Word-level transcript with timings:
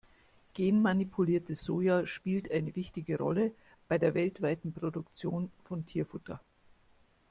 Genmanipuliertes 0.55 1.61
Soja 1.63 2.07
spielt 2.07 2.49
eine 2.51 2.75
wichtige 2.75 3.19
Rolle 3.19 3.51
bei 3.87 3.99
der 3.99 4.15
weltweiten 4.15 4.73
Produktion 4.73 5.51
von 5.65 5.85
Tierfutter. 5.85 6.41